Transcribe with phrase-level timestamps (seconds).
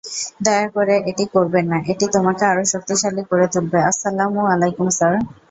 [0.45, 5.13] দয়া করে এটা করবেন না এটি তোমাকে আরো শক্তিশালী করে তুলবে আসসালামুয়ালাইকুম স্যার।